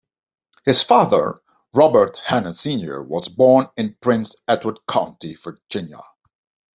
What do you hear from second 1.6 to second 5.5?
Robert Hanna Senior was born in Prince Edward County,